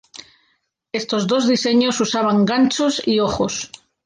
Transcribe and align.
Estos 0.99 1.27
dos 1.27 1.47
diseños 1.47 1.99
usaban 2.01 2.43
ganchos 2.43 3.03
y 3.07 3.19
ojos. 3.19 3.69